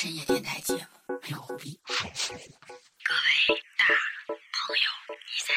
[0.00, 0.80] 深夜电台节目，
[1.24, 1.76] 没有虎逼。
[1.88, 2.08] 各位
[3.76, 3.84] 大
[4.54, 4.86] 朋友，
[5.26, 5.52] 你在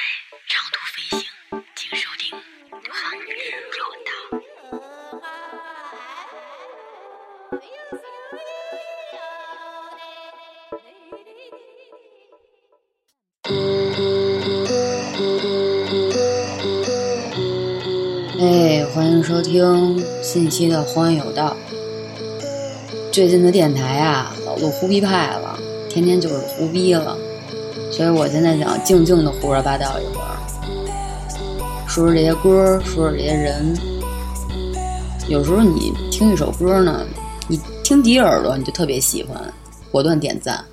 [0.48, 1.30] 长途飞行，
[1.76, 2.34] 请收听
[2.90, 2.92] 荒
[3.28, 3.32] 野
[3.78, 4.10] 有道。
[18.40, 18.44] 哎，
[18.92, 19.54] 欢迎收听
[20.24, 21.56] 新一期的《荒有道》。
[23.12, 27.18] 最近的电台啊，老录胡逼派了，天天就是胡逼了，
[27.92, 30.38] 所以我现在想静静的胡说八道一会儿，
[31.90, 33.78] 说说这些歌，说说这些人。
[35.28, 37.06] 有时候你听一首歌呢，
[37.50, 39.38] 你听第一耳朵你就特别喜欢，
[39.92, 40.64] 果断点赞。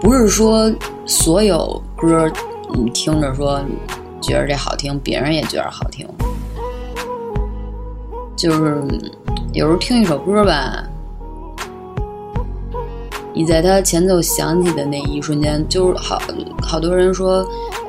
[0.00, 0.68] 不是说
[1.06, 2.28] 所有歌
[2.74, 3.64] 你听着说。
[4.22, 6.08] 觉得这好听，别人也觉得好听。
[8.36, 8.82] 就是
[9.52, 10.82] 有时候听一首歌吧，
[13.34, 16.20] 你在它前奏响起的那一瞬间，就是好
[16.62, 17.46] 好多人说，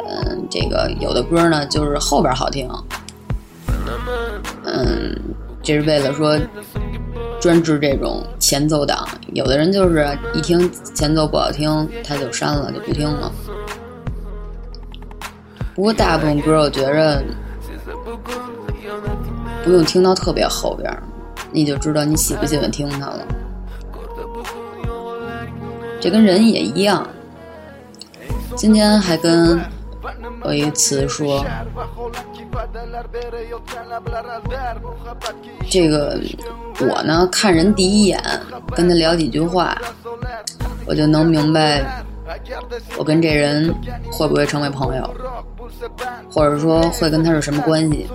[0.08, 2.70] 嗯，这个有的歌呢，就是后边好听，
[4.66, 5.20] 嗯，
[5.62, 6.38] 这是为了说
[7.40, 9.08] 专治这种前奏党。
[9.34, 13.32] 有的人就是一听前奏不好听，他就删了，就不听了。
[15.76, 17.24] 不过大部分歌，我觉着
[19.64, 20.92] 不用听到特别后边，
[21.52, 23.26] 你就知道你喜不喜欢听它了。
[26.00, 27.08] 这跟人也一样。
[28.56, 29.60] 今天还跟
[30.42, 31.44] 我一词说，
[35.72, 36.20] 这个
[36.82, 38.22] 我呢看人第一眼，
[38.76, 39.76] 跟他聊几句话，
[40.86, 42.04] 我就能明白
[42.96, 43.74] 我跟这人
[44.12, 45.10] 会不会成为朋友。
[46.30, 48.08] 或者说会跟他是什么关系？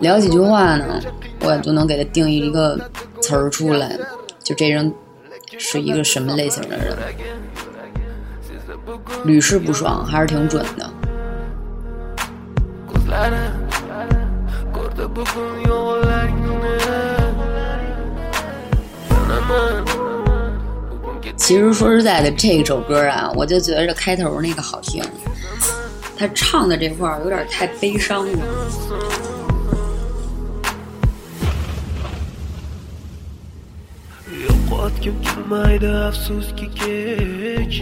[0.00, 1.00] 聊几句话呢，
[1.40, 2.78] 我也就能给他定义一个
[3.20, 3.96] 词儿出来，
[4.42, 4.92] 就这人
[5.58, 6.96] 是一个什么类型的人。
[9.24, 10.90] 屡试不爽，还是挺准的。
[21.36, 25.02] 其实说实在的，这首歌啊，我就觉得开头那个好听。
[26.16, 28.38] 他唱的这块儿有点太悲伤了。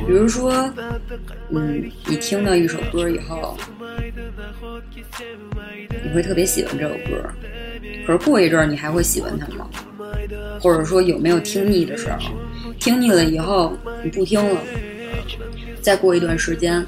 [0.06, 0.52] 比如说，
[1.50, 3.56] 嗯，你听到一首歌以后，
[6.04, 7.22] 你会特别喜欢这首歌，
[8.06, 9.68] 可是过一阵儿你还会喜欢它吗？
[10.60, 12.18] 或者说有没有听腻的时候？
[12.78, 14.60] 听腻了以后你不听了，
[15.80, 16.84] 再过一段时间。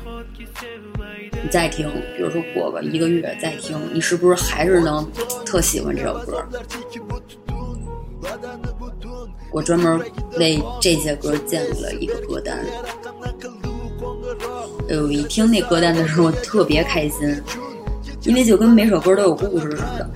[1.45, 5.07] 你再听，比如说过个一个月再听，你是不是还是能
[5.45, 6.43] 特喜欢这首歌？
[9.51, 10.01] 我专门
[10.39, 12.65] 为这些歌建立了一个歌单。
[14.89, 17.39] 哎呦，一听那歌单的时候特别开心，
[18.23, 20.11] 因为就跟每首歌都有故事似的。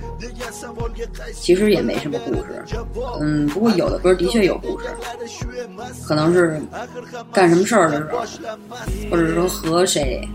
[1.31, 2.65] 其实也没什么故事，
[3.21, 4.87] 嗯，不过有的歌的确有故事，
[6.07, 6.59] 可能是
[7.31, 8.19] 干什么事儿的时候，
[9.11, 10.27] 或者说和谁。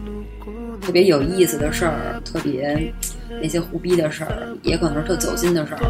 [0.85, 2.93] 特别有意思的事儿，特别
[3.41, 5.81] 那些胡逼的事儿，也可能是特走心的事儿。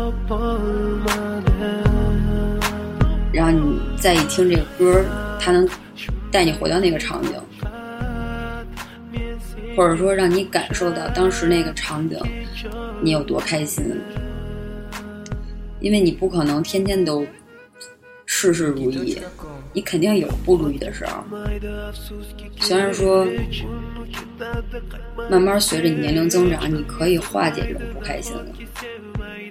[3.32, 5.04] 然后你再一听这个歌，
[5.40, 5.68] 它能
[6.30, 7.32] 带你回到那个场景，
[9.76, 12.16] 或者说让你感受到当时那个场景，
[13.02, 14.00] 你有多开心。
[15.80, 17.26] 因为你不可能天天都
[18.36, 19.16] 事事如意，
[19.72, 21.22] 你肯定有不如意的时候。
[22.60, 23.26] 虽然说。
[25.30, 28.44] 慢慢随着你年龄增长，你可以化解这种不开心了，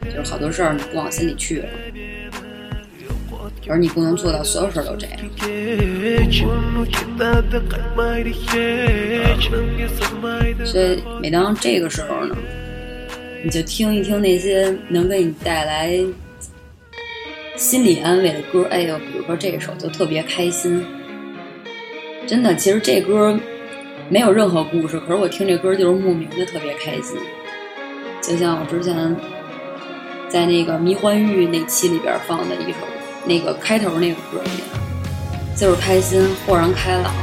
[0.05, 1.69] 就是好多事儿你不往心里去了，
[3.67, 5.17] 而你不能做到所有事儿都这样。
[10.65, 12.35] 所以每当这个时候呢，
[13.43, 15.97] 你就听一听那些能给你带来
[17.63, 20.85] 心理安慰的歌，哎呦，比如说这首就特别开心，
[22.27, 23.39] 真的，其实这歌。
[24.09, 27.17] 没有任何故事，可是我听这歌就是莫名的特别开心，
[28.21, 29.15] 就像我之前
[30.27, 32.79] 在那个迷幻玉那期里边放的一首
[33.25, 34.67] 那个开头那个歌一样，
[35.55, 37.13] 就是开心，豁然开朗。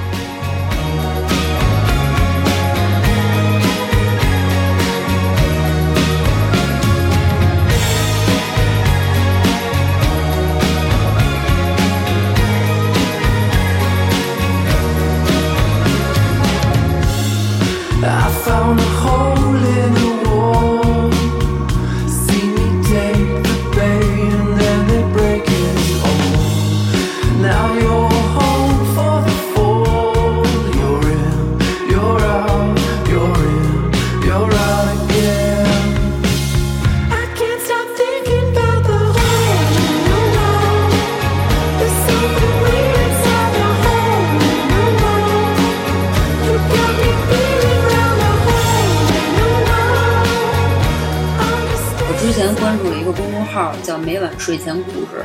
[53.53, 55.25] 号，叫“每晚睡前故事”。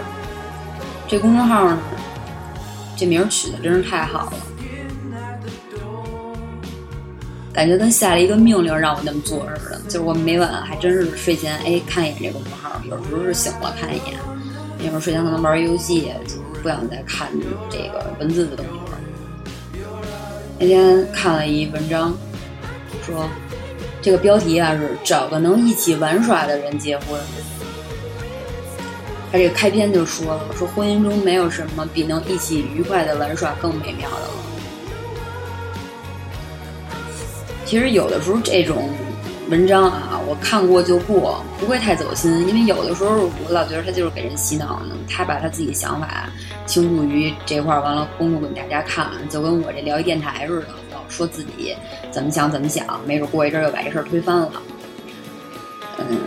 [1.07, 1.77] 这公众号呢，
[2.98, 4.33] 这名取的真是太好了，
[7.54, 9.80] 感觉跟下了一个命令让我那么做似的。
[9.88, 14.18] 就是我每晚还真是睡前哎看一眼这公众号，有时候是醒了看一眼，
[14.80, 16.12] 那会儿睡前可能玩游戏，
[16.63, 17.30] 不想再看
[17.69, 18.98] 这个文字的东西了。
[20.57, 22.18] 那天看了一文章，
[23.06, 23.30] 说
[24.01, 27.19] 这个标题啊是找个能一起玩耍的人结婚。
[29.36, 34.30] 他这个开篇就说了，说婚姻中没有什么比能一起愉快的玩耍更美妙的了。
[37.66, 38.90] 其实有的时候这种
[39.50, 44.96] 文章啊，我看过就过，不会太走心，因为有的时候我老觉得他就是给人洗脑呢。
[45.10, 46.30] 他把他自己想法
[46.66, 51.76] 倾注于这块儿，完了公布给大家看，就跟我这聊一电台似的，老说自己
[52.10, 54.52] 怎么想怎么想，没准过一阵又把这事儿推翻了。
[55.98, 56.18] 嗯，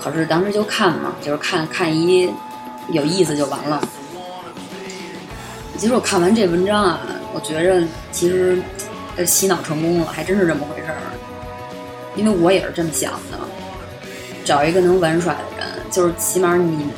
[0.00, 2.30] 可是当时就看嘛，就是看看一
[2.90, 3.86] 有意思就完了。
[5.76, 7.00] 其实我看完这文章啊，
[7.32, 8.62] 我觉着其实
[9.24, 10.98] 洗脑成功了，还真是这么回事儿。
[12.16, 13.38] 因为我也是这么想的，
[14.44, 16.88] 找一个能玩耍的人，就是起码你，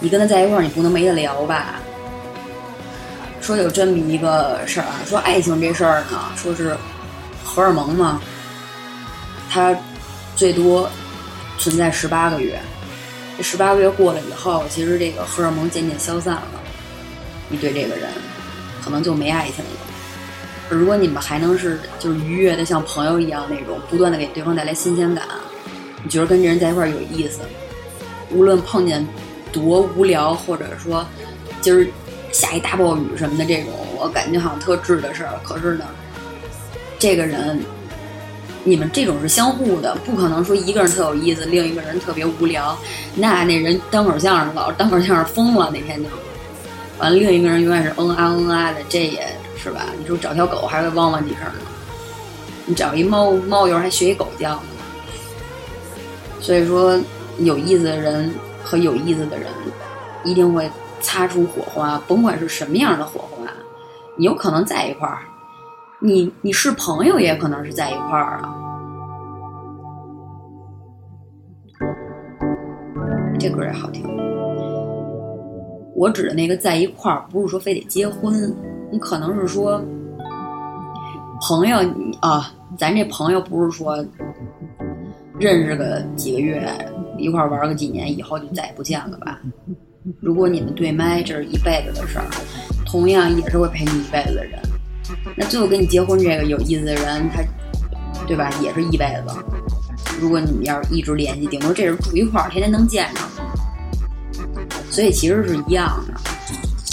[0.00, 1.74] 你跟他在一块儿，你不能没得聊吧？
[3.42, 6.74] 说有这么一个事儿啊，说爱情这事儿呢，说是
[7.44, 8.22] 荷尔蒙嘛，
[9.50, 9.76] 它
[10.34, 10.88] 最多
[11.58, 12.58] 存在十八个月，
[13.36, 16.60] 这十八个月过了以后，其实这个荷尔蒙渐渐消散了，
[17.48, 18.08] 你对这个人
[18.84, 19.70] 可能就没爱情了。
[20.70, 25.26] 如果你们还能是就是愉悦的像朋友一样那种，不断的给对方带来新鲜感，
[26.02, 27.40] 你觉得跟这人在一块有意思，
[28.30, 29.06] 无论碰见
[29.52, 31.04] 多无聊，或者说
[31.60, 31.86] 今儿
[32.32, 35.38] 下一大暴雨什么的这种，我感觉好像特质的事儿。
[35.42, 35.84] 可是呢，
[36.98, 37.60] 这个人
[38.64, 42.76] 你们这种是相互的，不可能说一个人特有意思，另一个人特别无聊。
[43.14, 46.08] 那那人单口相声老是单口相声疯了，那天就
[46.98, 49.26] 完了，另一个人永远是嗯啊嗯啊的，这也。
[49.64, 49.82] 是吧？
[49.96, 51.60] 你说找条狗还会汪汪几声呢，
[52.66, 54.62] 你找一猫猫友还学一狗叫呢。
[56.40, 57.00] 所以说，
[57.38, 59.46] 有意思的人和有意思的人，
[60.24, 60.68] 一定会
[61.00, 63.46] 擦出火花，甭管是什么样的火花，
[64.16, 65.20] 你有可能在一块儿，
[66.04, 68.58] 你你是朋友也可能是在一块儿啊。
[73.38, 74.04] 这歌也好听。
[75.94, 78.52] 我指的那个在一块儿，不是说非得结婚。
[78.90, 79.80] 你可能是说，
[81.40, 81.78] 朋友
[82.20, 84.04] 啊，咱这朋友不是说
[85.38, 86.68] 认识个几个月，
[87.16, 89.38] 一块玩个几年，以后就再也不见了吧？
[90.20, 92.26] 如果你们对麦，这是一辈子的事儿，
[92.84, 94.58] 同样也是会陪你一辈子的人。
[95.36, 97.42] 那最后跟你结婚这个有意思的人，他
[98.26, 98.50] 对吧？
[98.60, 99.34] 也是一辈子。
[100.20, 103.20] 如果你们要是一直联系，顶多这人住一块儿，天天能见着。
[104.90, 106.14] 所以其实是一样的。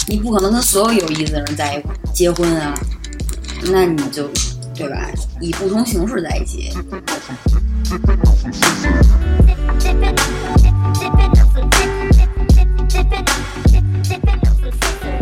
[0.08, 2.74] 你不可能跟所有有意思的人在一块结婚啊，
[3.70, 4.28] 那你就
[4.74, 5.08] 对吧？
[5.40, 6.72] 以不同形式在一起。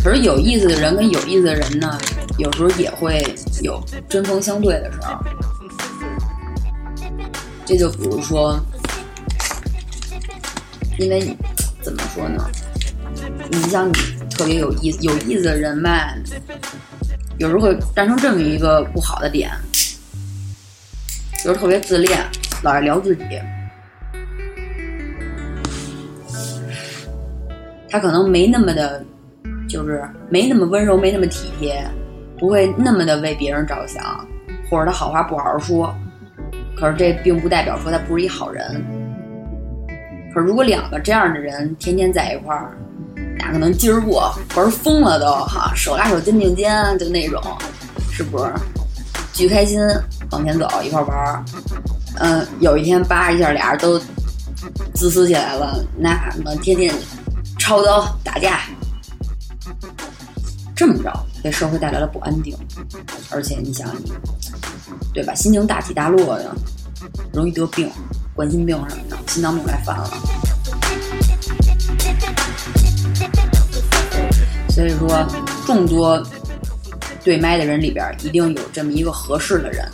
[0.02, 1.98] 可是有意思的人跟有意思的人呢，
[2.38, 3.22] 有时候也会
[3.62, 3.78] 有
[4.08, 5.22] 针锋相对的时候。
[7.66, 8.58] 这就比如说，
[10.98, 11.36] 因为
[11.82, 12.48] 怎么说呢？
[13.50, 13.92] 你像你。
[14.38, 16.14] 特别有意思、有意思的人吧，
[17.38, 19.50] 有时候会诞生这么一个不好的点，
[21.42, 22.24] 就是特别自恋，
[22.62, 23.24] 老爱聊自己。
[27.90, 29.04] 他可能没那么的，
[29.68, 31.84] 就是没那么温柔，没那么体贴，
[32.38, 34.26] 不会那么的为别人着想，
[34.70, 35.94] 或者他好话不好好说。
[36.76, 38.84] 可是这并不代表说他不是一好人。
[40.32, 42.76] 可是如果两个这样的人天天在一块儿，
[43.38, 47.42] 那可能今儿过玩疯了都哈，手拉手肩并肩就那种，
[48.12, 48.52] 是不是？
[49.32, 49.80] 巨开心，
[50.30, 51.44] 往前走一块玩儿。
[52.20, 53.98] 嗯，有一天叭一下俩人都
[54.94, 56.10] 自私起来了，那
[56.44, 56.92] 么天天
[57.58, 58.60] 抄刀打架，
[60.74, 61.12] 这么着
[61.48, 62.54] 给社会带来了不安定，
[63.30, 63.90] 而且你想，
[65.14, 65.34] 对吧？
[65.34, 66.54] 心情大起大落的，
[67.32, 67.90] 容易得病，
[68.34, 70.10] 冠心病什么的，心脏病来犯了。
[74.68, 75.26] 所以说，
[75.66, 76.22] 众多
[77.24, 79.88] 对麦的人里边，一定有这么一个合适的人。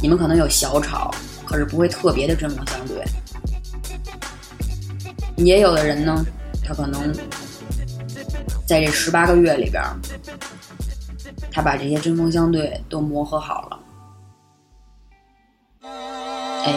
[0.00, 1.12] 你们可能有小吵，
[1.44, 3.02] 可是不会特别的针锋相对。
[5.38, 6.24] 也有的人呢，
[6.64, 7.12] 他可能
[8.64, 9.82] 在这十八个月里边，
[11.54, 13.78] 他把这些针锋相对都磨合好了。
[16.64, 16.74] 哎。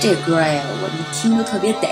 [0.00, 1.88] 这歌哎呀，我一听就特别得。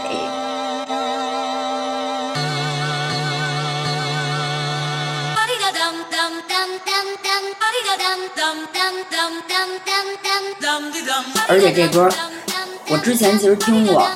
[11.49, 12.09] 而且这歌
[12.89, 14.09] 我之前其实听过，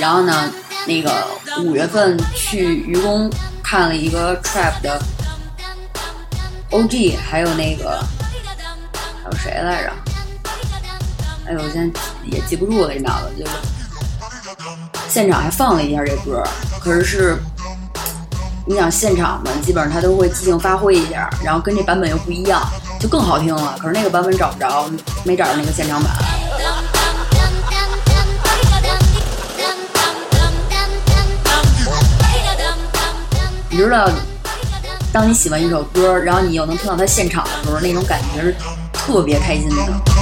[0.00, 0.50] 然后呢，
[0.86, 1.26] 那个
[1.64, 3.30] 五月份去愚公
[3.64, 5.00] 看了一个 trap 的
[6.70, 7.98] OG，还有那个
[9.22, 9.90] 还有谁来着？
[11.46, 13.22] 哎呦，我现在也记不住了，你知道吗？
[13.36, 13.52] 就是
[15.08, 16.44] 现场还放了一下这歌，
[16.80, 17.38] 可是是。
[18.66, 22.66] 你想现场嘛，基本上他都会即兴发挥一下，然后跟这版本又不一样，
[22.98, 23.76] 就更好听了。
[23.78, 24.88] 可是那个版本找不着，
[25.22, 26.10] 没找着那个现场版。
[33.74, 34.08] 你知道，
[35.12, 38.54] 当你喜欢一首歌，然后你又能听到他现场的时候，那种感觉是
[38.92, 40.13] 特别开心的。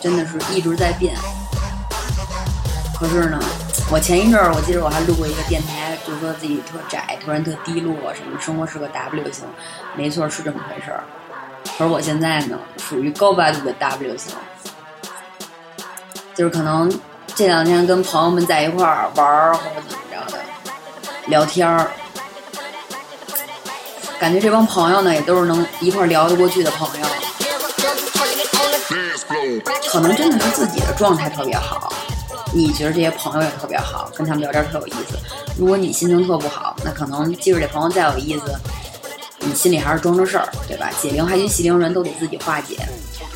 [0.00, 1.14] 真的是一直在变。
[2.98, 3.38] 可是呢，
[3.90, 9.44] 我前一阵儿，我记得我还录过一个电台，就说自己特窄，突然特低落，什么生活是个 W 型，
[9.96, 11.02] 没错，是这么回事儿。
[11.78, 14.34] 可是我现在呢，属于高八度的 W 型，
[16.34, 16.92] 就是可能
[17.34, 20.38] 这两天跟朋友们在一块儿玩或者怎么着的，
[21.26, 21.90] 聊天儿，
[24.18, 27.06] 感觉这帮朋友呢，也都是能一块儿聊得过去的朋友。
[29.90, 31.92] 可能真的是自己的状态特别好，
[32.52, 35.18] 你觉得这些朋友也特别好，跟他们聊天特有意思。
[35.58, 38.58] 如果你心情特不好，那可能即使这朋友再有意思，
[39.40, 40.90] 你心里还是装着事儿，对吧？
[41.00, 42.78] 解铃还须系铃人，都得自己化解。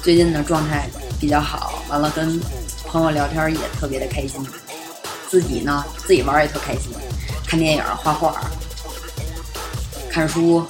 [0.03, 0.89] 最近的状态
[1.21, 2.41] 比较好，完了跟
[2.87, 4.47] 朋友聊天也特别的开心，
[5.29, 6.93] 自己呢自己玩也特开心，
[7.47, 8.41] 看电影、画画、
[10.11, 10.65] 看书，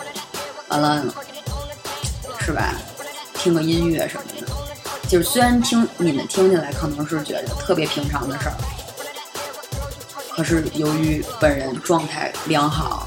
[0.69, 1.05] 完了
[2.41, 2.75] 是吧？
[3.35, 4.34] 听个音乐什么的。
[5.09, 8.55] 就是虽然听你们听起来可能是觉得特别平常的事儿，
[10.35, 13.07] 可是由于本人状态良好，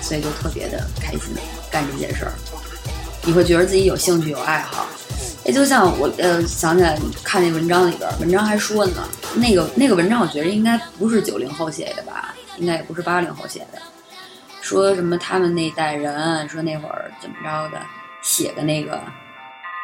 [0.00, 1.34] 所以就特别的开心
[1.70, 2.32] 干这件事儿。
[3.24, 4.86] 你会觉得自己有兴趣有爱好，
[5.44, 13.78] 也就像我呃想起来看那文章里边，文章还说呢，那个那个文章我觉得应该不是九零后写的吧，应该也不是八零后写的，
[14.60, 17.80] 说什么他们那代人说那会儿怎么着的，
[18.22, 19.00] 写的那个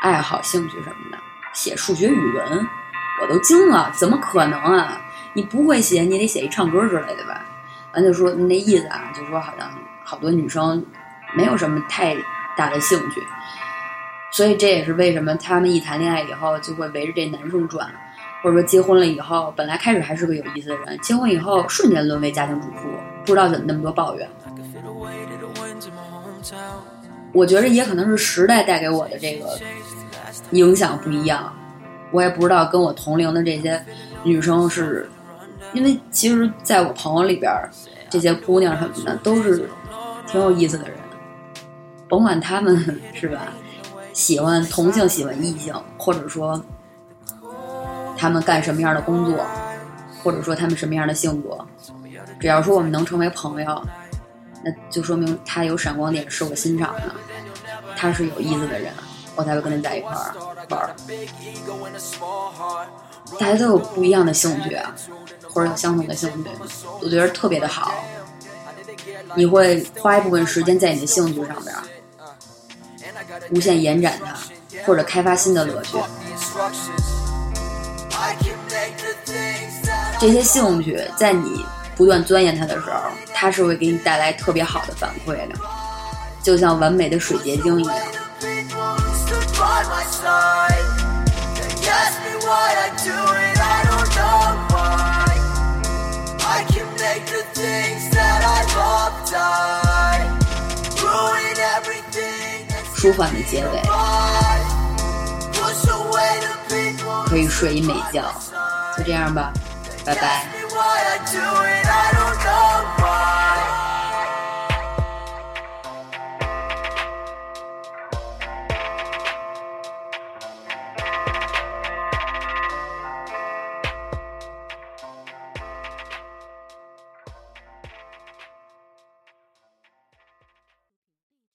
[0.03, 1.19] 爱好兴趣什么的。
[1.59, 2.69] 写数学、语文，
[3.21, 5.01] 我都惊了，怎么可能啊？
[5.33, 7.45] 你不会写，你得写一唱歌之类的吧？
[7.93, 9.69] 完就说那意思啊，就说好像
[10.05, 10.81] 好多女生
[11.35, 12.17] 没有什么太
[12.57, 13.21] 大的兴趣，
[14.31, 17.93] 所以这也是为什么他们一谈恋爱以后就会围着这男生转，
[18.41, 22.89] 或者说结婚了以后，本来开始还是个有意思的人，结婚以后瞬间沦为家庭主妇，
[23.27, 24.29] 不知道怎么那么多抱怨。
[27.33, 29.59] 我觉得也可能是时代带给我的这个。
[30.53, 31.53] 影响不一样，
[32.11, 33.83] 我也不知道跟我同龄的这些
[34.23, 35.09] 女生是，
[35.73, 37.53] 因为其实在我朋友里边，
[38.09, 39.69] 这些姑娘什么的都是
[40.27, 40.97] 挺有意思的人，
[42.09, 43.49] 甭管他们是吧，
[44.13, 46.63] 喜欢同性喜欢异性，或者说
[48.17, 49.45] 他们干什么样的工作，
[50.23, 51.59] 或者说他们什么样的性格，
[52.41, 53.83] 只要说我们能成为朋友，
[54.65, 57.15] 那就说明他有闪光点是我欣赏的，
[57.95, 58.91] 他是有意思的人。
[59.39, 60.35] 我才会跟他在一块儿
[60.69, 60.91] 玩儿。
[63.39, 64.77] 大家都有不一样的兴趣，
[65.49, 66.51] 或者有相同的兴趣，
[67.01, 67.95] 我觉得特别的好。
[69.37, 71.77] 你会花一部分时间在你的兴趣上边，
[73.51, 74.35] 无限延展它，
[74.85, 75.97] 或者开发新的乐趣。
[80.19, 81.65] 这些兴趣在你
[81.97, 83.03] 不断钻研它的时候，
[83.33, 85.55] 它是会给你带来特别好的反馈的，
[86.43, 87.97] 就像完美的水结晶一样。
[102.96, 103.82] 舒缓的结尾，
[107.28, 108.24] 可以睡一美觉。
[108.98, 109.52] 就这样吧，
[110.06, 110.46] 拜拜。